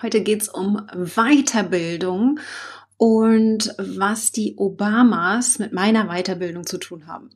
[0.00, 2.38] Heute geht es um Weiterbildung
[2.98, 7.30] und was die Obamas mit meiner Weiterbildung zu tun haben.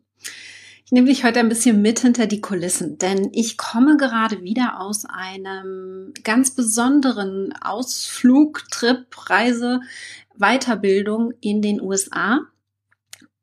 [0.85, 4.79] Ich nehme dich heute ein bisschen mit hinter die Kulissen, denn ich komme gerade wieder
[4.79, 9.81] aus einem ganz besonderen Ausflug, Trip, Reise,
[10.37, 12.43] Weiterbildung in den USA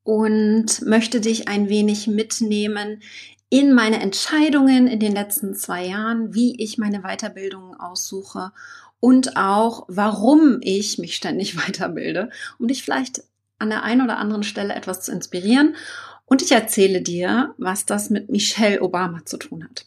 [0.03, 3.01] und möchte dich ein wenig mitnehmen
[3.49, 8.51] in meine Entscheidungen in den letzten zwei Jahren, wie ich meine Weiterbildungen aussuche
[8.99, 13.23] und auch, warum ich mich ständig weiterbilde, um dich vielleicht
[13.57, 15.75] an der einen oder anderen Stelle etwas zu inspirieren.
[16.25, 19.85] Und ich erzähle dir, was das mit Michelle Obama zu tun hat.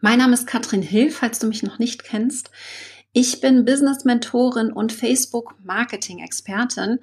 [0.00, 2.50] Mein Name ist Katrin Hill, falls du mich noch nicht kennst.
[3.14, 6.98] Ich bin Business-Mentorin und Facebook-Marketing-Expertin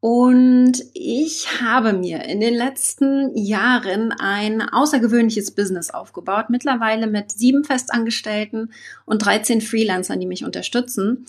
[0.00, 7.62] und ich habe mir in den letzten Jahren ein außergewöhnliches Business aufgebaut, mittlerweile mit sieben
[7.62, 8.72] Festangestellten
[9.04, 11.26] und 13 Freelancern, die mich unterstützen.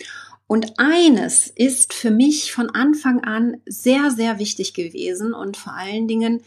[0.48, 6.08] Und eines ist für mich von Anfang an sehr, sehr wichtig gewesen und vor allen
[6.08, 6.42] Dingen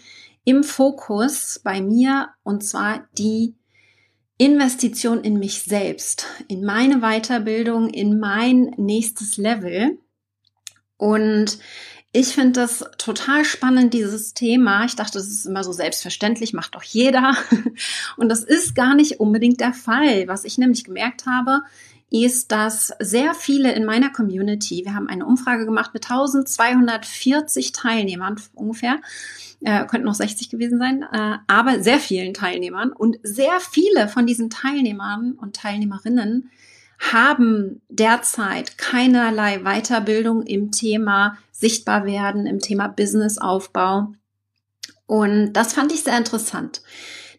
[0.45, 3.55] im Fokus bei mir, und zwar die
[4.39, 9.99] Investition in mich selbst, in meine Weiterbildung, in mein nächstes Level.
[10.99, 11.59] Und
[12.13, 14.85] ich finde das total spannend, dieses Thema.
[14.85, 17.37] Ich dachte, das ist immer so selbstverständlich, macht doch jeder.
[18.17, 20.27] Und das ist gar nicht unbedingt der Fall.
[20.27, 21.63] Was ich nämlich gemerkt habe,
[22.11, 28.41] ist, dass sehr viele in meiner Community, wir haben eine Umfrage gemacht mit 1240 Teilnehmern
[28.55, 29.01] ungefähr,
[29.61, 34.27] äh, könnten noch 60 gewesen sein, äh, aber sehr vielen Teilnehmern und sehr viele von
[34.27, 36.51] diesen Teilnehmern und Teilnehmerinnen
[36.99, 44.13] haben derzeit keinerlei Weiterbildung im Thema sichtbar werden, im Thema Businessaufbau.
[45.07, 46.83] Und das fand ich sehr interessant.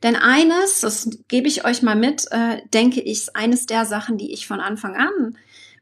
[0.03, 4.17] Denn eines, das gebe ich euch mal mit, äh, denke ich, ist eines der Sachen,
[4.17, 5.37] die ich von Anfang an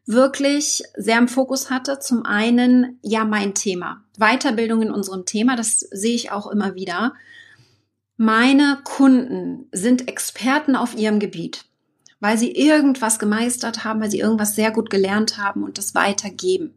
[0.06, 2.00] wirklich sehr im Fokus hatte.
[2.00, 4.04] Zum einen, ja, mein Thema.
[4.18, 7.14] Weiterbildung in unserem Thema, das sehe ich auch immer wieder.
[8.18, 11.66] Meine Kunden sind Experten auf ihrem Gebiet,
[12.20, 16.74] weil sie irgendwas gemeistert haben, weil sie irgendwas sehr gut gelernt haben und das weitergeben.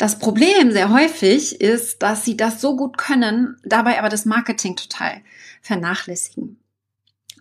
[0.00, 4.74] Das Problem sehr häufig ist, dass sie das so gut können, dabei aber das Marketing
[4.74, 5.20] total
[5.60, 6.58] vernachlässigen.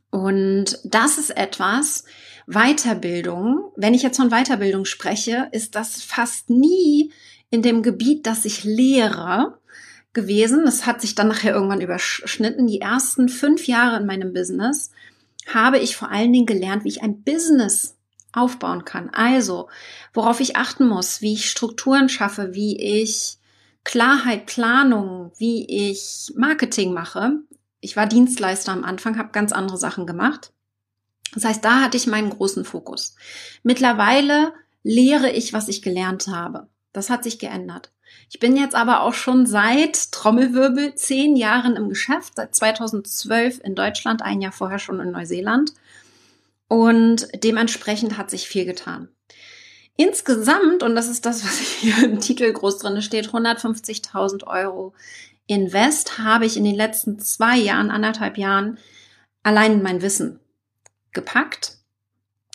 [0.09, 2.03] Und das ist etwas,
[2.47, 7.13] Weiterbildung, wenn ich jetzt von Weiterbildung spreche, ist das fast nie
[7.49, 9.57] in dem Gebiet, das ich lehre,
[10.11, 10.65] gewesen.
[10.65, 12.67] Das hat sich dann nachher irgendwann überschnitten.
[12.67, 14.91] Die ersten fünf Jahre in meinem Business
[15.47, 17.95] habe ich vor allen Dingen gelernt, wie ich ein Business
[18.34, 19.09] aufbauen kann.
[19.12, 19.69] Also,
[20.13, 23.38] worauf ich achten muss, wie ich Strukturen schaffe, wie ich
[23.84, 27.39] Klarheit, Planung, wie ich Marketing mache.
[27.81, 30.51] Ich war Dienstleister am Anfang, habe ganz andere Sachen gemacht.
[31.34, 33.16] Das heißt, da hatte ich meinen großen Fokus.
[33.63, 34.53] Mittlerweile
[34.84, 36.68] lehre ich, was ich gelernt habe.
[36.94, 37.91] Das hat sich geändert.
[38.31, 43.75] Ich bin jetzt aber auch schon seit Trommelwirbel zehn Jahren im Geschäft, seit 2012 in
[43.75, 45.73] Deutschland, ein Jahr vorher schon in Neuseeland.
[46.69, 49.09] Und dementsprechend hat sich viel getan.
[49.97, 54.94] Insgesamt, und das ist das, was hier im Titel groß drin steht, 150.000 Euro
[55.47, 58.78] Invest habe ich in den letzten zwei Jahren, anderthalb Jahren
[59.41, 60.40] allein mein Wissen
[61.12, 61.80] gepackt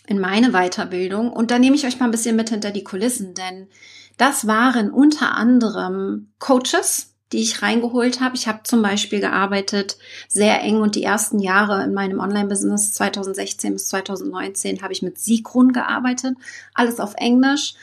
[0.06, 1.32] in meine Weiterbildung.
[1.32, 3.68] Und da nehme ich euch mal ein bisschen mit hinter die Kulissen, denn
[4.16, 8.36] das waren unter anderem Coaches, die ich reingeholt habe.
[8.36, 13.72] Ich habe zum Beispiel gearbeitet sehr eng und die ersten Jahre in meinem Online-Business 2016
[13.72, 16.36] bis 2019 habe ich mit Sigrun gearbeitet,
[16.74, 17.74] alles auf Englisch,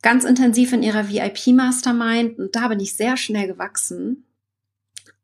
[0.00, 4.24] ganz intensiv in ihrer VIP-Mastermind und da bin ich sehr schnell gewachsen.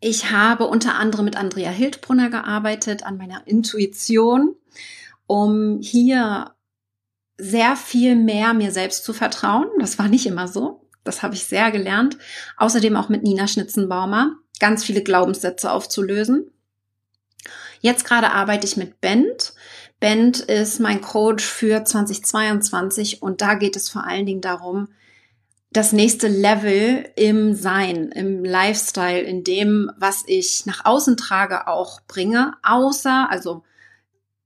[0.01, 4.55] Ich habe unter anderem mit Andrea Hildbrunner gearbeitet an meiner Intuition,
[5.27, 6.53] um hier
[7.39, 9.69] sehr viel mehr mir selbst zu vertrauen.
[9.79, 10.88] Das war nicht immer so.
[11.09, 12.19] Das habe ich sehr gelernt.
[12.59, 16.51] Außerdem auch mit Nina Schnitzenbaumer ganz viele Glaubenssätze aufzulösen.
[17.81, 19.55] Jetzt gerade arbeite ich mit Bent.
[20.01, 24.89] Bent ist mein Coach für 2022 und da geht es vor allen Dingen darum,
[25.71, 32.01] das nächste Level im Sein, im Lifestyle, in dem, was ich nach außen trage, auch
[32.07, 33.65] bringe, außer, also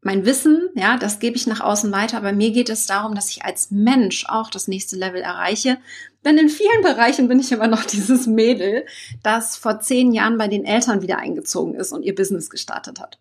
[0.00, 3.31] mein Wissen, ja, das gebe ich nach außen weiter, aber mir geht es darum, dass
[3.31, 5.79] ich als Mensch auch das nächste Level erreiche.
[6.25, 8.87] Denn in vielen Bereichen bin ich immer noch dieses Mädel,
[9.23, 13.19] das vor zehn Jahren bei den Eltern wieder eingezogen ist und ihr Business gestartet hat.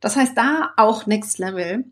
[0.00, 1.84] Das heißt, da auch Next Level.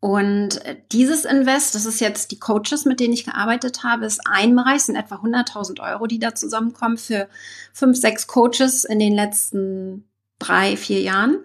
[0.00, 0.60] Und
[0.92, 4.82] dieses Invest, das ist jetzt die Coaches, mit denen ich gearbeitet habe, ist ein Bereich,
[4.82, 7.28] sind etwa 100.000 Euro, die da zusammenkommen für
[7.72, 11.38] fünf, sechs Coaches in den letzten drei, vier Jahren.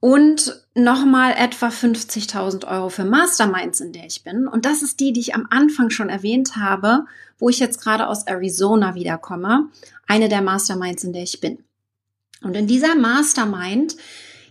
[0.00, 4.48] Und nochmal etwa 50.000 Euro für Masterminds, in der ich bin.
[4.48, 7.04] Und das ist die, die ich am Anfang schon erwähnt habe,
[7.38, 9.68] wo ich jetzt gerade aus Arizona wiederkomme.
[10.06, 11.62] Eine der Masterminds, in der ich bin.
[12.42, 13.96] Und in dieser Mastermind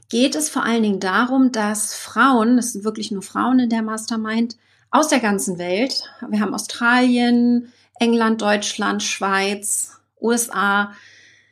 [0.10, 3.82] geht es vor allen Dingen darum, dass Frauen, es sind wirklich nur Frauen in der
[3.82, 4.56] Mastermind,
[4.92, 10.94] aus der ganzen Welt, wir haben Australien, England, Deutschland, Schweiz, USA,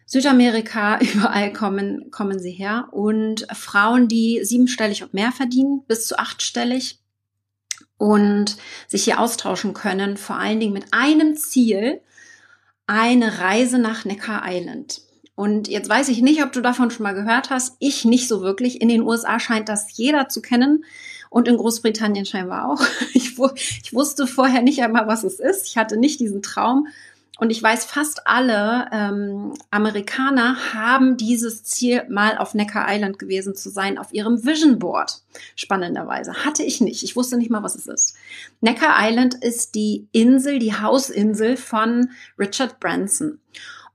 [0.07, 2.87] Südamerika, überall kommen, kommen sie her.
[2.91, 6.99] Und Frauen, die siebenstellig und mehr verdienen, bis zu achtstellig
[7.97, 8.57] und
[8.87, 12.01] sich hier austauschen können, vor allen Dingen mit einem Ziel,
[12.87, 15.01] eine Reise nach Neckar Island.
[15.35, 17.75] Und jetzt weiß ich nicht, ob du davon schon mal gehört hast.
[17.79, 18.81] Ich nicht so wirklich.
[18.81, 20.83] In den USA scheint das jeder zu kennen.
[21.29, 22.81] Und in Großbritannien scheinbar auch.
[23.13, 23.37] Ich,
[23.83, 25.67] ich wusste vorher nicht einmal, was es ist.
[25.67, 26.87] Ich hatte nicht diesen Traum.
[27.37, 33.55] Und ich weiß, fast alle ähm, Amerikaner haben dieses Ziel, mal auf Necker Island gewesen
[33.55, 35.21] zu sein, auf ihrem Vision Board.
[35.55, 36.45] Spannenderweise.
[36.45, 37.03] Hatte ich nicht.
[37.03, 38.15] Ich wusste nicht mal, was es ist.
[38.61, 43.39] Necker Island ist die Insel, die Hausinsel von Richard Branson.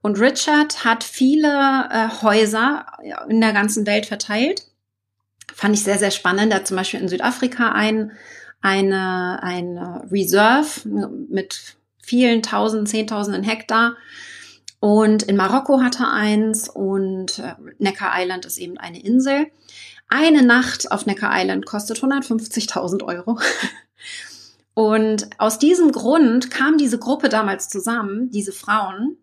[0.03, 2.87] Und Richard hat viele äh, Häuser
[3.29, 4.67] in der ganzen Welt verteilt.
[5.53, 6.53] Fand ich sehr, sehr spannend.
[6.53, 8.12] Er hat zum Beispiel in Südafrika ein,
[8.61, 10.89] eine, eine Reserve
[11.29, 13.97] mit vielen tausend, zehntausenden Hektar.
[14.81, 19.47] Und in Marokko hat er eins und äh, Neckar Island ist eben eine Insel.
[20.09, 23.39] Eine Nacht auf Neckar Island kostet 150.000 Euro.
[24.75, 29.19] Und aus diesem Grund kam diese Gruppe damals zusammen, diese Frauen,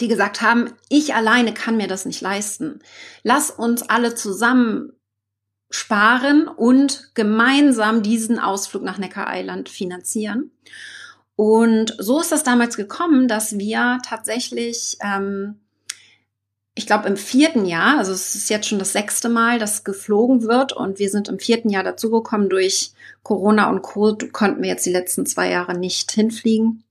[0.00, 2.80] die gesagt haben, ich alleine kann mir das nicht leisten.
[3.22, 4.92] Lass uns alle zusammen
[5.70, 10.50] sparen und gemeinsam diesen Ausflug nach Neckar Island finanzieren.
[11.40, 15.58] Und so ist das damals gekommen, dass wir tatsächlich, ähm,
[16.74, 20.42] ich glaube im vierten Jahr, also es ist jetzt schon das sechste Mal, dass geflogen
[20.42, 22.92] wird und wir sind im vierten Jahr dazugekommen durch
[23.22, 24.18] Corona und Co.
[24.32, 26.84] konnten wir jetzt die letzten zwei Jahre nicht hinfliegen.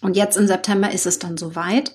[0.00, 1.94] Und jetzt im September ist es dann soweit.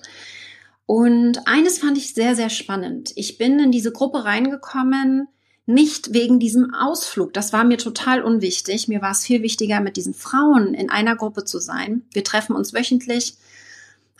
[0.86, 3.10] Und eines fand ich sehr, sehr spannend.
[3.16, 5.26] Ich bin in diese Gruppe reingekommen,
[5.66, 7.32] nicht wegen diesem Ausflug.
[7.32, 8.88] Das war mir total unwichtig.
[8.88, 12.02] Mir war es viel wichtiger, mit diesen Frauen in einer Gruppe zu sein.
[12.12, 13.36] Wir treffen uns wöchentlich,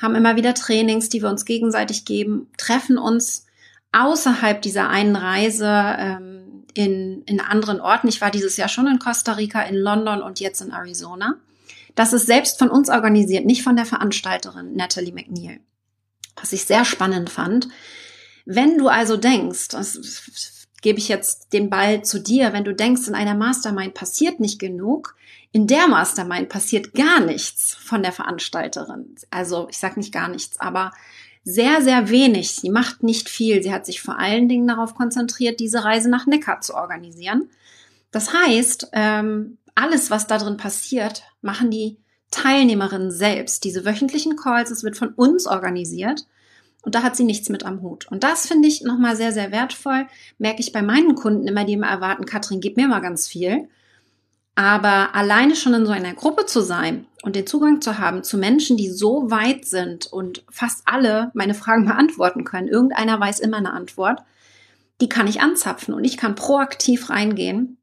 [0.00, 3.46] haben immer wieder Trainings, die wir uns gegenseitig geben, treffen uns
[3.92, 8.08] außerhalb dieser einen Reise ähm, in, in anderen Orten.
[8.08, 11.36] Ich war dieses Jahr schon in Costa Rica, in London und jetzt in Arizona.
[11.94, 15.60] Das ist selbst von uns organisiert, nicht von der Veranstalterin Natalie McNeil.
[16.36, 17.68] Was ich sehr spannend fand.
[18.46, 22.52] Wenn du also denkst, das gebe ich jetzt den Ball zu dir.
[22.52, 25.16] Wenn du denkst, in einer Mastermind passiert nicht genug,
[25.52, 29.14] in der Mastermind passiert gar nichts von der Veranstalterin.
[29.30, 30.92] Also ich sage nicht gar nichts, aber
[31.44, 32.52] sehr, sehr wenig.
[32.52, 33.62] Sie macht nicht viel.
[33.62, 37.50] Sie hat sich vor allen Dingen darauf konzentriert, diese Reise nach Neckar zu organisieren.
[38.10, 41.96] Das heißt, ähm, alles, was da drin passiert, machen die
[42.30, 43.64] Teilnehmerinnen selbst.
[43.64, 46.26] Diese wöchentlichen Calls, es wird von uns organisiert.
[46.82, 48.06] Und da hat sie nichts mit am Hut.
[48.10, 50.06] Und das finde ich nochmal sehr, sehr wertvoll.
[50.38, 53.68] Merke ich bei meinen Kunden immer, die immer erwarten, Katrin, gib mir mal ganz viel.
[54.54, 58.36] Aber alleine schon in so einer Gruppe zu sein und den Zugang zu haben zu
[58.36, 63.58] Menschen, die so weit sind und fast alle meine Fragen beantworten können, irgendeiner weiß immer
[63.58, 64.22] eine Antwort,
[65.00, 67.78] die kann ich anzapfen und ich kann proaktiv reingehen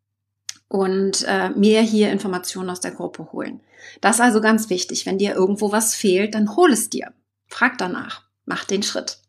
[0.67, 3.61] und äh, mir hier Informationen aus der Gruppe holen.
[4.01, 5.05] Das ist also ganz wichtig.
[5.05, 7.13] Wenn dir irgendwo was fehlt, dann hol es dir.
[7.47, 9.19] Frag danach mach den Schritt.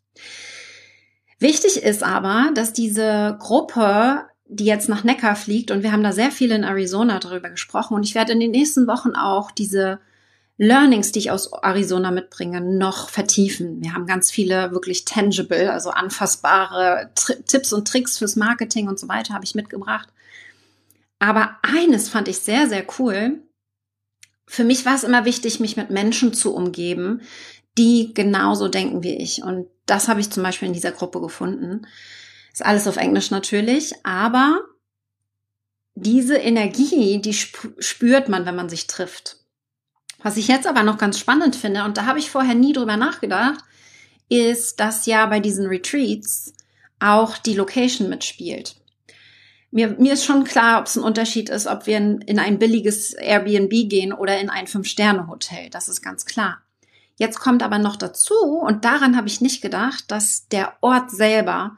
[1.39, 6.11] Wichtig ist aber, dass diese Gruppe, die jetzt nach Neckar fliegt, und wir haben da
[6.11, 9.99] sehr viel in Arizona darüber gesprochen, und ich werde in den nächsten Wochen auch diese
[10.57, 13.81] Learnings, die ich aus Arizona mitbringe, noch vertiefen.
[13.81, 18.99] Wir haben ganz viele wirklich tangible, also anfassbare Tri Tipps und Tricks fürs Marketing und
[18.99, 20.09] so weiter habe ich mitgebracht.
[21.17, 23.41] Aber eines fand ich sehr, sehr cool.
[24.45, 27.21] Für mich war es immer wichtig, mich mit Menschen zu umgeben,
[27.77, 29.43] die genauso denken wie ich.
[29.43, 31.87] Und das habe ich zum Beispiel in dieser Gruppe gefunden.
[32.51, 34.61] Ist alles auf Englisch natürlich, aber
[35.95, 39.37] diese Energie, die spürt man, wenn man sich trifft.
[40.23, 42.97] Was ich jetzt aber noch ganz spannend finde, und da habe ich vorher nie drüber
[42.97, 43.63] nachgedacht,
[44.29, 46.53] ist, dass ja bei diesen Retreats
[46.99, 48.75] auch die Location mitspielt.
[49.71, 52.59] Mir, mir ist schon klar, ob es ein Unterschied ist, ob wir in, in ein
[52.59, 55.69] billiges Airbnb gehen oder in ein Fünf-Sterne-Hotel.
[55.69, 56.61] Das ist ganz klar.
[57.21, 61.77] Jetzt kommt aber noch dazu, und daran habe ich nicht gedacht, dass der Ort selber,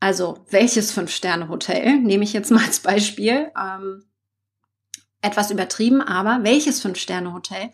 [0.00, 4.04] also welches Fünf-Sterne-Hotel, nehme ich jetzt mal als Beispiel, ähm,
[5.20, 7.68] etwas übertrieben, aber welches Fünf-Sterne-Hotel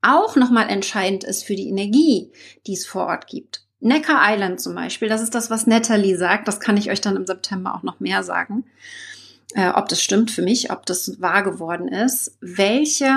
[0.00, 2.32] auch nochmal entscheidend ist für die Energie,
[2.66, 3.66] die es vor Ort gibt.
[3.80, 6.48] Necker Island zum Beispiel, das ist das, was Natalie sagt.
[6.48, 8.64] Das kann ich euch dann im September auch noch mehr sagen.
[9.52, 12.38] Äh, ob das stimmt für mich, ob das wahr geworden ist.
[12.40, 13.12] Welche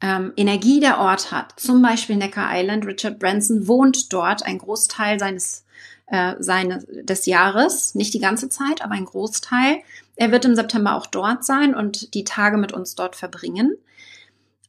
[0.00, 1.54] ähm, Energie der Ort hat.
[1.56, 2.86] Zum Beispiel Necker Island.
[2.86, 5.64] Richard Branson wohnt dort ein Großteil seines,
[6.06, 9.78] äh, seines des Jahres, nicht die ganze Zeit, aber ein Großteil.
[10.16, 13.76] Er wird im September auch dort sein und die Tage mit uns dort verbringen.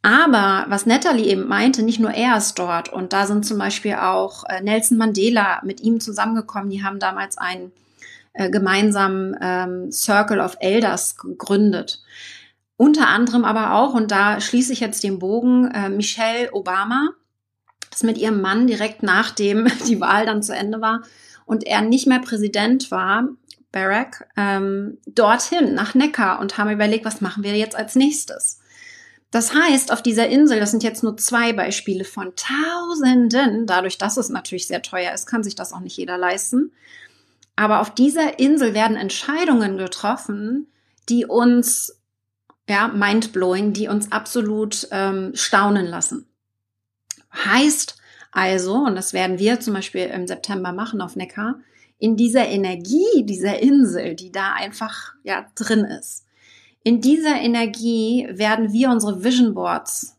[0.03, 3.95] Aber was Natalie eben meinte, nicht nur er ist dort und da sind zum Beispiel
[3.95, 6.71] auch äh, Nelson Mandela mit ihm zusammengekommen.
[6.71, 7.71] Die haben damals einen
[8.33, 12.01] äh, gemeinsamen ähm, Circle of Elders gegründet.
[12.77, 17.09] Unter anderem aber auch, und da schließe ich jetzt den Bogen, äh, Michelle Obama,
[17.89, 21.03] das mit ihrem Mann direkt nachdem die Wahl dann zu Ende war
[21.45, 23.27] und er nicht mehr Präsident war,
[23.71, 28.59] Barack, ähm, dorthin nach Neckar und haben überlegt, was machen wir jetzt als nächstes.
[29.31, 34.17] Das heißt, auf dieser Insel, das sind jetzt nur zwei Beispiele von Tausenden, dadurch, dass
[34.17, 36.73] es natürlich sehr teuer ist, kann sich das auch nicht jeder leisten.
[37.55, 40.67] Aber auf dieser Insel werden Entscheidungen getroffen,
[41.07, 42.00] die uns,
[42.69, 46.27] ja, mindblowing, die uns absolut ähm, staunen lassen.
[47.33, 47.97] Heißt
[48.31, 51.59] also, und das werden wir zum Beispiel im September machen auf Neckar,
[51.99, 56.25] in dieser Energie dieser Insel, die da einfach ja drin ist,
[56.83, 60.17] in dieser Energie werden wir unsere Vision Boards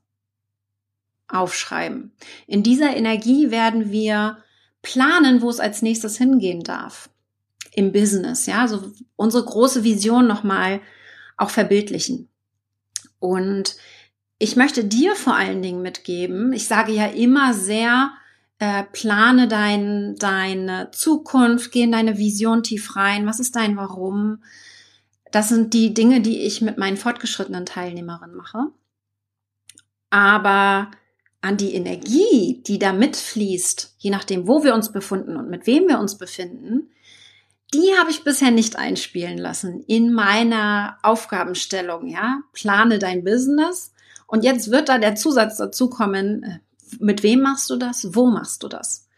[1.26, 2.12] aufschreiben.
[2.46, 4.38] In dieser Energie werden wir
[4.82, 7.10] planen, wo es als nächstes hingehen darf.
[7.72, 10.80] Im Business, ja, so unsere große Vision nochmal
[11.36, 12.28] auch verbildlichen.
[13.22, 13.76] Und
[14.38, 18.10] ich möchte dir vor allen Dingen mitgeben, ich sage ja immer sehr,
[18.58, 24.42] äh, plane dein, deine Zukunft, geh in deine Vision tief rein, was ist dein Warum,
[25.30, 28.66] das sind die Dinge, die ich mit meinen fortgeschrittenen Teilnehmerinnen mache.
[30.10, 30.90] Aber
[31.40, 35.88] an die Energie, die da mitfließt, je nachdem, wo wir uns befinden und mit wem
[35.88, 36.90] wir uns befinden,
[37.74, 42.40] die habe ich bisher nicht einspielen lassen in meiner Aufgabenstellung, ja.
[42.52, 43.92] Plane dein Business.
[44.26, 46.58] Und jetzt wird da der Zusatz dazu kommen, äh,
[46.98, 48.14] mit wem machst du das?
[48.14, 49.08] Wo machst du das?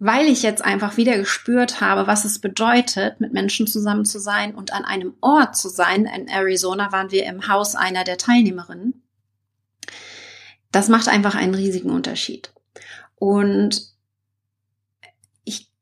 [0.00, 4.54] weil ich jetzt einfach wieder gespürt habe, was es bedeutet, mit Menschen zusammen zu sein
[4.54, 6.06] und an einem Ort zu sein.
[6.06, 9.02] In Arizona waren wir im Haus einer der Teilnehmerinnen.
[10.72, 12.50] Das macht einfach einen riesigen Unterschied.
[13.16, 13.92] Und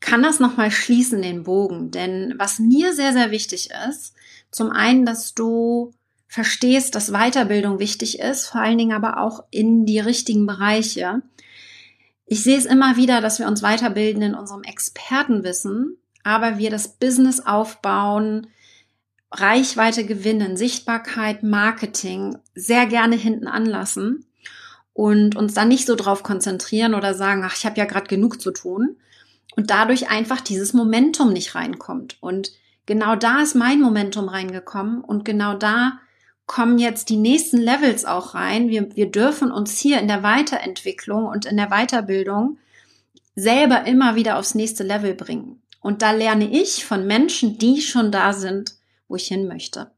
[0.01, 4.15] kann das nochmal schließen, den Bogen, denn was mir sehr, sehr wichtig ist,
[4.51, 5.93] zum einen, dass du
[6.29, 11.23] verstehst, dass Weiterbildung wichtig ist, vor allen Dingen aber auch in die richtigen Bereiche.
[12.27, 16.89] Ich sehe es immer wieder, dass wir uns weiterbilden in unserem Expertenwissen, aber wir das
[16.89, 18.49] Business aufbauen,
[19.31, 24.27] Reichweite gewinnen, Sichtbarkeit, Marketing sehr gerne hinten anlassen
[24.93, 28.41] und uns dann nicht so drauf konzentrieren oder sagen, ach, ich habe ja gerade genug
[28.41, 28.97] zu tun
[29.59, 32.17] und dadurch einfach dieses Momentum nicht reinkommt.
[32.21, 32.53] Und
[32.87, 35.99] genau da ist mein Momentum reingekommen und genau da
[36.47, 38.69] kommen jetzt die nächsten Levels auch rein.
[38.69, 42.59] Wir, wir dürfen uns hier in der Weiterentwicklung und in der Weiterbildung
[43.35, 45.61] selber immer wieder aufs nächste Level bringen.
[45.81, 48.77] Und da lerne ich von Menschen, die schon da sind,
[49.09, 49.91] wo ich hin möchte.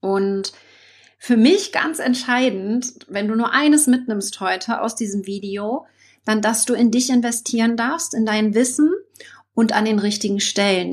[0.00, 0.52] Und
[1.16, 5.86] für mich ganz entscheidend, wenn du nur eines mitnimmst heute aus diesem Video,
[6.24, 8.92] dann, dass du in dich investieren darfst, in dein Wissen
[9.54, 10.92] und an den richtigen Stellen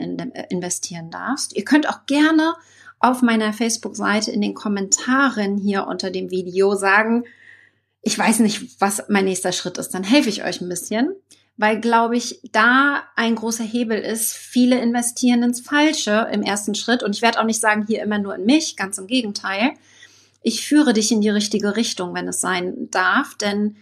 [0.49, 1.55] investieren darfst.
[1.55, 2.53] Ihr könnt auch gerne
[2.99, 7.25] auf meiner Facebook-Seite in den Kommentaren hier unter dem Video sagen,
[8.01, 11.13] ich weiß nicht, was mein nächster Schritt ist, dann helfe ich euch ein bisschen,
[11.57, 17.03] weil, glaube ich, da ein großer Hebel ist, viele investieren ins Falsche im ersten Schritt
[17.03, 19.73] und ich werde auch nicht sagen, hier immer nur in mich, ganz im Gegenteil.
[20.41, 23.75] Ich führe dich in die richtige Richtung, wenn es sein darf, denn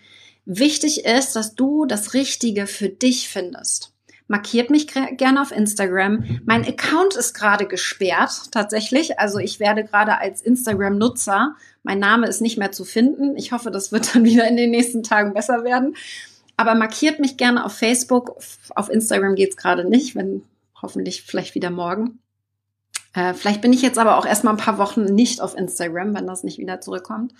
[0.45, 3.95] wichtig ist, dass du das Richtige für dich findest
[4.27, 6.41] markiert mich gerne auf Instagram.
[6.45, 9.19] Mein Account ist gerade gesperrt, tatsächlich.
[9.19, 13.37] Also ich werde gerade als Instagram-Nutzer, mein Name ist nicht mehr zu finden.
[13.37, 15.95] Ich hoffe, das wird dann wieder in den nächsten Tagen besser werden.
[16.57, 18.37] Aber markiert mich gerne auf Facebook.
[18.75, 20.43] Auf Instagram geht's gerade nicht, wenn
[20.81, 22.19] hoffentlich vielleicht wieder morgen.
[23.15, 26.27] Äh, vielleicht bin ich jetzt aber auch erstmal ein paar Wochen nicht auf Instagram, wenn
[26.27, 27.33] das nicht wieder zurückkommt.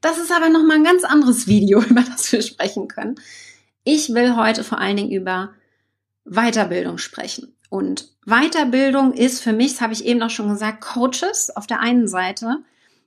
[0.00, 3.16] Das ist aber nochmal ein ganz anderes Video, über das wir sprechen können.
[3.82, 5.50] Ich will heute vor allen Dingen über
[6.24, 7.56] Weiterbildung sprechen.
[7.70, 11.80] Und Weiterbildung ist für mich, das habe ich eben auch schon gesagt, Coaches auf der
[11.80, 12.58] einen Seite,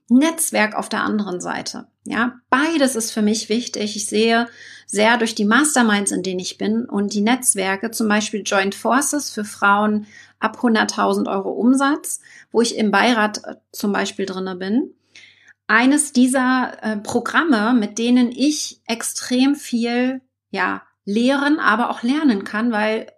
[0.08, 1.86] Netzwerk auf der anderen Seite.
[2.04, 3.96] Ja, beides ist für mich wichtig.
[3.96, 4.46] Ich sehe
[4.90, 9.30] sehr durch die Masterminds, in denen ich bin und die Netzwerke, zum Beispiel Joint Forces
[9.30, 10.06] für Frauen
[10.40, 14.94] ab 100.000 Euro Umsatz, wo ich im Beirat äh, zum Beispiel drinne bin.
[15.66, 22.72] Eines dieser äh, Programme, mit denen ich extrem viel, ja, lehren, aber auch lernen kann,
[22.72, 23.12] weil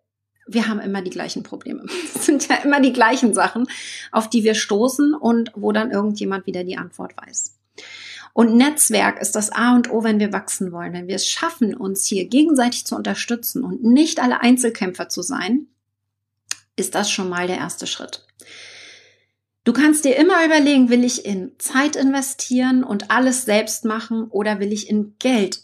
[0.48, 1.84] wir haben immer die gleichen Probleme.
[2.14, 3.68] Es sind ja immer die gleichen Sachen,
[4.10, 7.56] auf die wir stoßen und wo dann irgendjemand wieder die Antwort weiß.
[8.32, 10.92] Und Netzwerk ist das A und O, wenn wir wachsen wollen.
[10.92, 15.66] Wenn wir es schaffen, uns hier gegenseitig zu unterstützen und nicht alle Einzelkämpfer zu sein,
[16.76, 18.24] ist das schon mal der erste Schritt.
[19.64, 24.58] Du kannst dir immer überlegen, will ich in Zeit investieren und alles selbst machen oder
[24.58, 25.60] will ich in Geld?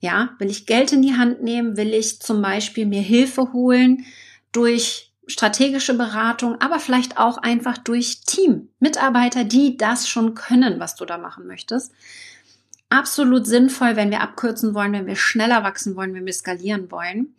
[0.00, 1.76] Ja, will ich Geld in die Hand nehmen?
[1.76, 4.04] Will ich zum Beispiel mir Hilfe holen
[4.52, 10.94] durch strategische Beratung, aber vielleicht auch einfach durch Team, Mitarbeiter, die das schon können, was
[10.94, 11.92] du da machen möchtest.
[12.88, 17.34] Absolut sinnvoll, wenn wir abkürzen wollen, wenn wir schneller wachsen wollen, wenn wir skalieren wollen.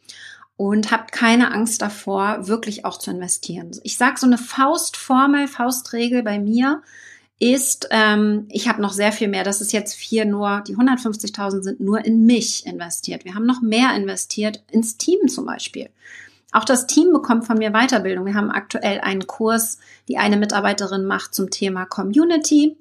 [0.58, 3.72] Und habt keine Angst davor, wirklich auch zu investieren.
[3.84, 6.82] Ich sage so eine Faustformel, Faustregel bei mir
[7.40, 9.44] ist, ähm, ich habe noch sehr viel mehr.
[9.44, 13.24] Das ist jetzt vier nur, die 150.000 sind nur in mich investiert.
[13.24, 15.90] Wir haben noch mehr investiert ins Team zum Beispiel.
[16.52, 18.26] Auch das Team bekommt von mir Weiterbildung.
[18.26, 22.78] Wir haben aktuell einen Kurs, die eine Mitarbeiterin macht zum Thema Community,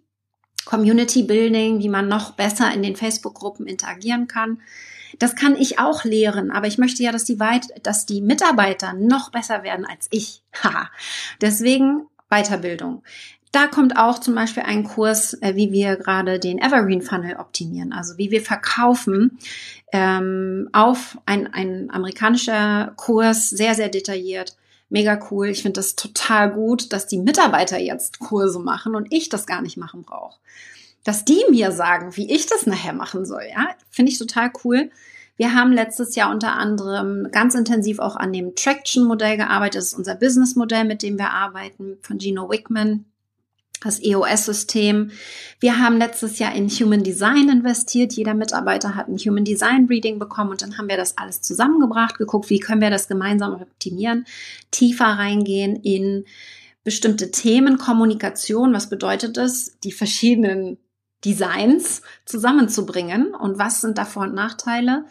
[0.65, 4.61] Community Building, wie man noch besser in den Facebook-Gruppen interagieren kann.
[5.19, 8.93] Das kann ich auch lehren, aber ich möchte ja, dass die, Weit dass die Mitarbeiter
[8.93, 10.43] noch besser werden als ich.
[11.41, 13.03] Deswegen Weiterbildung.
[13.57, 17.91] Da kommt auch zum Beispiel ein Kurs, äh, wie wir gerade den Evergreen Funnel optimieren,
[17.91, 19.39] also wie wir verkaufen
[19.93, 24.59] ähm, auf ein, ein amerikanischer Kurs, sehr, sehr detailliert.
[24.91, 25.47] Mega cool.
[25.47, 29.63] Ich finde das total gut, dass die Mitarbeiter jetzt Kurse machen und ich das gar
[29.63, 30.39] nicht machen brauche.
[31.03, 34.91] Dass die mir sagen, wie ich das nachher machen soll, ja, finde ich total cool.
[35.39, 39.77] Wir haben letztes Jahr unter anderem ganz intensiv auch an dem Traction-Modell gearbeitet.
[39.81, 43.07] Das ist unser Business-Modell, mit dem wir arbeiten, von Gino Wickman
[43.87, 45.11] das EOS-System.
[45.61, 48.13] Wir haben letztes Jahr in Human Design investiert.
[48.13, 52.19] Jeder Mitarbeiter hat ein Human Design Reading bekommen und dann haben wir das alles zusammengebracht,
[52.19, 54.27] geguckt, wie können wir das gemeinsam optimieren,
[54.71, 56.25] tiefer reingehen in
[56.85, 58.73] bestimmte Themen, Kommunikation.
[58.73, 60.79] Was bedeutet es, die verschiedenen
[61.25, 65.05] Designs zusammenzubringen und was sind da Vor- und Nachteile?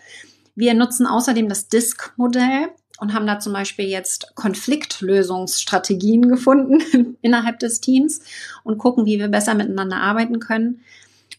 [0.56, 7.82] Wir nutzen außerdem das DISC-Modell und haben da zum Beispiel jetzt Konfliktlösungsstrategien gefunden innerhalb des
[7.82, 8.22] Teams
[8.64, 10.82] und gucken, wie wir besser miteinander arbeiten können.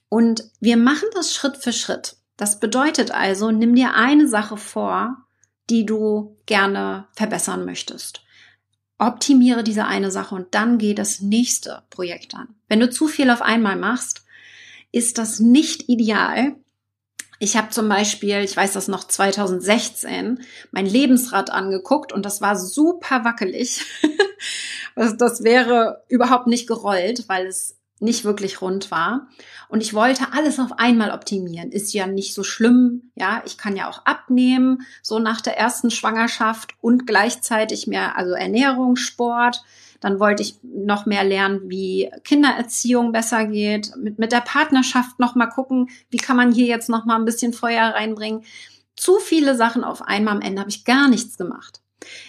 [0.09, 2.17] Und wir machen das Schritt für Schritt.
[2.37, 5.17] Das bedeutet also, nimm dir eine Sache vor,
[5.71, 8.23] die du gerne verbessern möchtest.
[8.99, 12.55] Optimiere diese eine Sache und dann geh das nächste Projekt an.
[12.69, 14.25] Wenn du zu viel auf einmal machst,
[14.93, 16.57] ist das nicht ideal,
[17.39, 22.57] ich habe zum Beispiel, ich weiß das noch 2016, mein Lebensrad angeguckt und das war
[22.57, 23.85] super wackelig.
[24.95, 29.29] das wäre überhaupt nicht gerollt, weil es nicht wirklich rund war.
[29.69, 31.73] Und ich wollte alles auf einmal optimieren.
[31.73, 33.11] Ist ja nicht so schlimm.
[33.15, 38.33] Ja, ich kann ja auch abnehmen, so nach der ersten Schwangerschaft und gleichzeitig mehr, also
[38.33, 39.63] Ernährung, Sport.
[40.07, 45.35] Dann wollte ich noch mehr lernen, wie Kindererziehung besser geht, mit, mit der Partnerschaft noch
[45.35, 48.45] mal gucken, wie kann man hier jetzt noch mal ein bisschen Feuer reinbringen.
[48.95, 50.37] Zu viele Sachen auf einmal.
[50.37, 51.81] Am Ende habe ich gar nichts gemacht.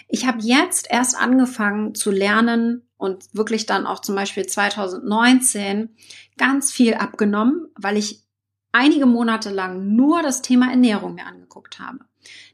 [0.07, 5.95] Ich habe jetzt erst angefangen zu lernen und wirklich dann auch zum Beispiel 2019
[6.35, 8.23] ganz viel abgenommen, weil ich
[8.71, 11.99] einige Monate lang nur das Thema Ernährung mir angeguckt habe.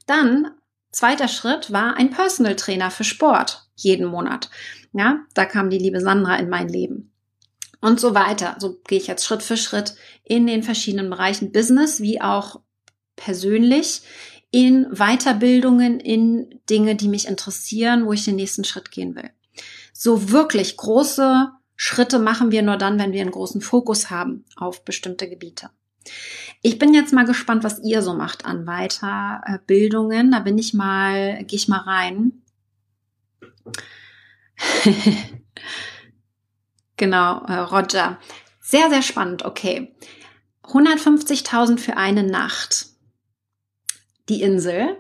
[0.06, 0.52] Dann
[0.94, 4.50] Zweiter Schritt war ein Personal Trainer für Sport jeden Monat.
[4.94, 7.12] Ja, da kam die liebe Sandra in mein Leben.
[7.82, 8.56] Und so weiter.
[8.60, 12.62] So gehe ich jetzt Schritt für Schritt in den verschiedenen Bereichen Business wie auch
[13.16, 14.02] persönlich
[14.52, 19.32] in Weiterbildungen, in Dinge, die mich interessieren, wo ich den nächsten Schritt gehen will.
[19.94, 24.86] So wirklich große Schritte machen wir nur dann, wenn wir einen großen Fokus haben auf
[24.86, 25.70] bestimmte Gebiete.
[26.62, 30.32] Ich bin jetzt mal gespannt, was ihr so macht an Weiterbildungen.
[30.32, 32.42] Da bin ich mal, gehe ich mal rein.
[36.97, 38.19] genau, äh, Roger.
[38.60, 39.45] Sehr, sehr spannend.
[39.45, 39.95] Okay.
[40.63, 42.88] 150.000 für eine Nacht.
[44.30, 44.97] Die Insel.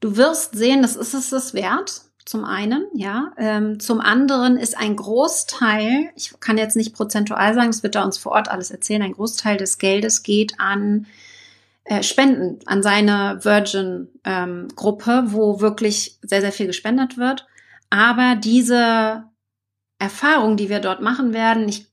[0.00, 3.32] Du wirst sehen, das ist es das wert zum einen, ja.
[3.38, 8.04] Ähm, zum anderen ist ein Großteil, ich kann jetzt nicht prozentual sagen, das wird er
[8.04, 11.06] uns vor Ort alles erzählen, ein Großteil des Geldes geht an
[11.84, 17.46] äh, Spenden, an seine Virgin-Gruppe, ähm, wo wirklich sehr, sehr viel gespendet wird.
[17.90, 19.24] Aber diese
[19.98, 21.86] Erfahrung, die wir dort machen werden, ich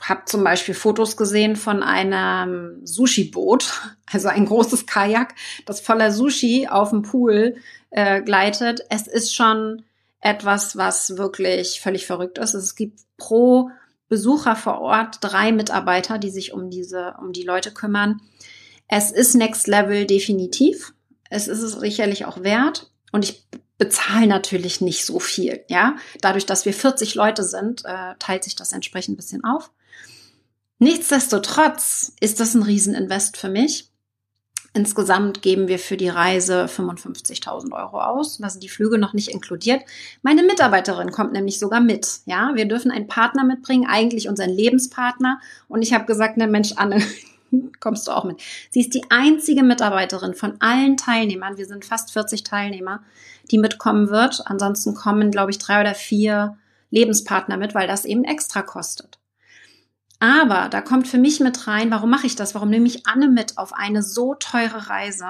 [0.00, 3.72] habe zum Beispiel Fotos gesehen von einem Sushi-Boot,
[4.12, 5.34] also ein großes Kajak,
[5.66, 7.56] das voller Sushi auf dem Pool
[7.90, 8.80] äh, gleitet.
[8.90, 9.84] Es ist schon
[10.20, 12.54] etwas, was wirklich völlig verrückt ist.
[12.54, 13.70] Es gibt pro
[14.08, 18.20] Besucher vor Ort drei Mitarbeiter, die sich um diese, um die Leute kümmern.
[18.88, 20.94] Es ist Next Level definitiv.
[21.30, 22.90] Es ist es sicherlich auch wert.
[23.12, 23.46] Und ich
[23.78, 25.64] bezahle natürlich nicht so viel.
[25.68, 29.70] Ja, dadurch, dass wir 40 Leute sind, äh, teilt sich das entsprechend ein bisschen auf.
[30.78, 33.90] Nichtsdestotrotz ist das ein Rieseninvest für mich.
[34.76, 38.38] Insgesamt geben wir für die Reise 55.000 Euro aus.
[38.38, 39.82] Da sind die Flüge noch nicht inkludiert.
[40.22, 42.20] Meine Mitarbeiterin kommt nämlich sogar mit.
[42.26, 45.40] Ja, wir dürfen einen Partner mitbringen, eigentlich unseren Lebenspartner.
[45.68, 47.00] Und ich habe gesagt, na Mensch, Anne,
[47.80, 48.40] kommst du auch mit.
[48.70, 51.56] Sie ist die einzige Mitarbeiterin von allen Teilnehmern.
[51.56, 53.02] Wir sind fast 40 Teilnehmer,
[53.50, 54.42] die mitkommen wird.
[54.46, 56.56] Ansonsten kommen, glaube ich, drei oder vier
[56.90, 59.18] Lebenspartner mit, weil das eben extra kostet.
[60.20, 62.54] Aber da kommt für mich mit rein, warum mache ich das?
[62.54, 65.26] Warum nehme ich Anne mit auf eine so teure Reise?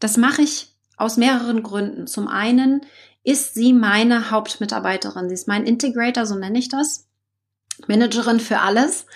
[0.00, 2.06] Das mache ich aus mehreren Gründen.
[2.06, 2.80] Zum einen
[3.22, 5.28] ist sie meine Hauptmitarbeiterin.
[5.28, 7.06] Sie ist mein Integrator, so nenne ich das.
[7.86, 9.06] Managerin für alles.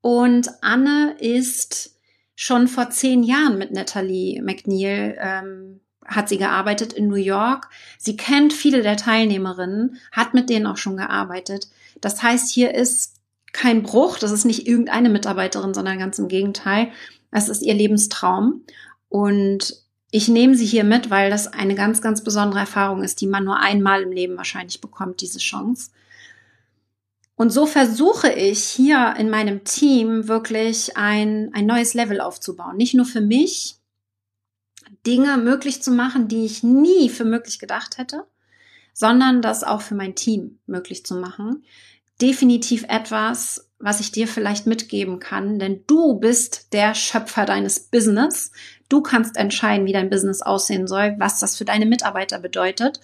[0.00, 1.96] Und Anne ist
[2.34, 7.68] schon vor zehn Jahren mit Natalie McNeil ähm, hat sie gearbeitet in New York.
[7.98, 11.68] Sie kennt viele der Teilnehmerinnen, hat mit denen auch schon gearbeitet.
[12.00, 13.16] Das heißt, hier ist
[13.52, 16.90] kein Bruch, das ist nicht irgendeine Mitarbeiterin, sondern ganz im Gegenteil.
[17.30, 18.62] Es ist ihr Lebenstraum.
[19.08, 23.26] Und ich nehme sie hier mit, weil das eine ganz, ganz besondere Erfahrung ist, die
[23.26, 25.90] man nur einmal im Leben wahrscheinlich bekommt, diese Chance.
[27.38, 32.76] Und so versuche ich hier in meinem Team wirklich ein, ein neues Level aufzubauen.
[32.76, 33.76] Nicht nur für mich,
[35.06, 38.26] Dinge möglich zu machen, die ich nie für möglich gedacht hätte,
[38.92, 41.62] sondern das auch für mein Team möglich zu machen
[42.20, 48.50] definitiv etwas, was ich dir vielleicht mitgeben kann, denn du bist der Schöpfer deines Business.
[48.88, 53.00] Du kannst entscheiden, wie dein Business aussehen soll, was das für deine Mitarbeiter bedeutet.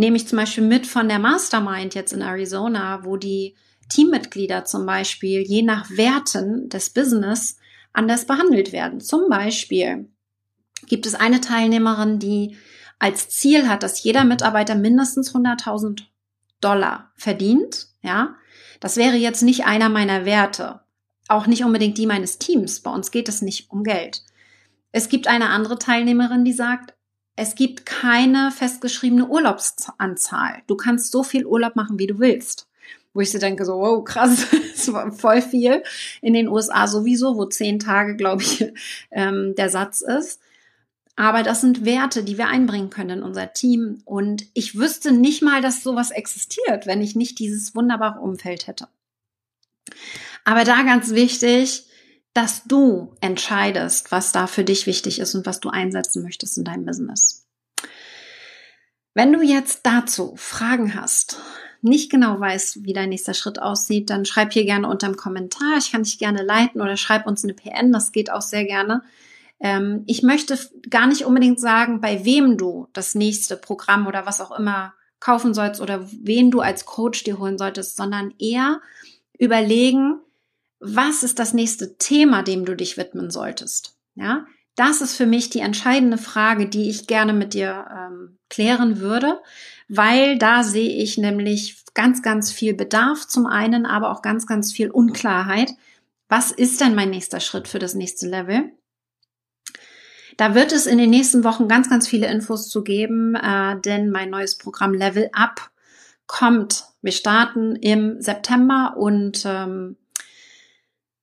[0.00, 3.54] Nehme ich zum Beispiel mit von der Mastermind jetzt in Arizona, wo die
[3.90, 7.58] Teammitglieder zum Beispiel je nach Werten des Business
[7.92, 9.00] anders behandelt werden.
[9.00, 10.08] Zum Beispiel
[10.86, 12.56] gibt es eine Teilnehmerin, die
[12.98, 16.02] als Ziel hat, dass jeder Mitarbeiter mindestens 100.000
[16.60, 18.36] Dollar verdient ja,
[18.80, 20.80] das wäre jetzt nicht einer meiner Werte.
[21.28, 22.80] Auch nicht unbedingt die meines Teams.
[22.80, 24.22] Bei uns geht es nicht um Geld.
[24.92, 26.94] Es gibt eine andere Teilnehmerin, die sagt,
[27.40, 30.62] es gibt keine festgeschriebene Urlaubsanzahl.
[30.66, 32.68] Du kannst so viel Urlaub machen, wie du willst.
[33.14, 35.82] Wo ich so denke, so, wow, krass, das war voll viel.
[36.20, 38.70] In den USA sowieso, wo zehn Tage, glaube ich,
[39.10, 40.42] ähm, der Satz ist.
[41.16, 44.02] Aber das sind Werte, die wir einbringen können in unser Team.
[44.04, 48.86] Und ich wüsste nicht mal, dass sowas existiert, wenn ich nicht dieses wunderbare Umfeld hätte.
[50.44, 51.86] Aber da ganz wichtig,
[52.34, 56.64] dass du entscheidest, was da für dich wichtig ist und was du einsetzen möchtest in
[56.64, 57.46] deinem Business.
[59.14, 61.40] Wenn du jetzt dazu Fragen hast,
[61.82, 65.78] nicht genau weißt, wie dein nächster Schritt aussieht, dann schreib hier gerne unter dem Kommentar.
[65.78, 67.90] Ich kann dich gerne leiten oder schreib uns eine PN.
[67.90, 69.02] Das geht auch sehr gerne.
[69.58, 74.40] Ähm, ich möchte gar nicht unbedingt sagen, bei wem du das nächste Programm oder was
[74.40, 78.80] auch immer kaufen sollst oder wen du als Coach dir holen solltest, sondern eher
[79.38, 80.20] überlegen,
[80.80, 83.96] was ist das nächste Thema, dem du dich widmen solltest.
[84.14, 88.98] Ja, das ist für mich die entscheidende Frage, die ich gerne mit dir ähm, klären
[88.98, 89.40] würde,
[89.88, 94.72] weil da sehe ich nämlich ganz, ganz viel Bedarf zum einen, aber auch ganz, ganz
[94.72, 95.72] viel Unklarheit.
[96.28, 98.72] Was ist denn mein nächster Schritt für das nächste Level?
[100.36, 104.10] Da wird es in den nächsten Wochen ganz, ganz viele Infos zu geben, äh, denn
[104.10, 105.70] mein neues Programm Level Up
[106.26, 106.84] kommt.
[107.02, 109.96] Wir starten im September und ähm,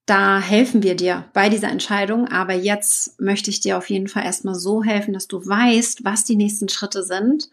[0.07, 2.27] da helfen wir dir bei dieser Entscheidung.
[2.27, 6.23] Aber jetzt möchte ich dir auf jeden Fall erstmal so helfen, dass du weißt, was
[6.23, 7.49] die nächsten Schritte sind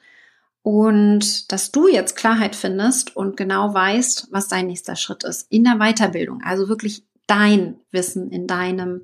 [0.63, 5.65] und dass du jetzt Klarheit findest und genau weißt, was dein nächster Schritt ist in
[5.65, 6.43] der Weiterbildung.
[6.43, 9.03] Also wirklich dein Wissen in deinem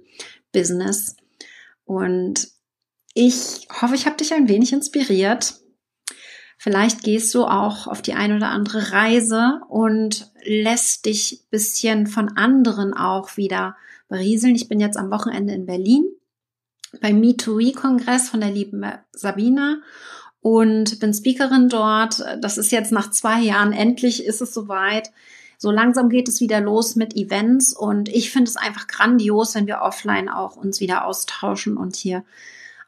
[0.53, 1.17] Business
[1.85, 2.49] und
[3.15, 5.55] ich hoffe, ich habe dich ein wenig inspiriert.
[6.63, 12.37] Vielleicht gehst du auch auf die eine oder andere Reise und lässt dich bisschen von
[12.37, 13.77] anderen auch wieder
[14.09, 14.55] berieseln.
[14.55, 16.05] Ich bin jetzt am Wochenende in Berlin
[17.01, 19.79] beim Me2We-Kongress von der lieben Sabina
[20.43, 22.23] und bin Speakerin dort.
[22.43, 25.11] Das ist jetzt nach zwei Jahren, endlich ist es soweit
[25.57, 29.67] so langsam geht es wieder los mit Events und ich finde es einfach grandios, wenn
[29.67, 32.23] wir offline auch uns wieder austauschen und hier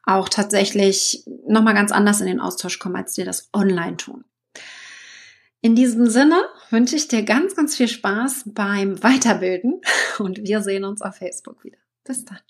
[0.05, 4.25] auch tatsächlich nochmal ganz anders in den Austausch kommen, als wir das online tun.
[5.61, 9.81] In diesem Sinne wünsche ich dir ganz, ganz viel Spaß beim Weiterbilden
[10.19, 11.79] und wir sehen uns auf Facebook wieder.
[12.05, 12.41] Bis dann.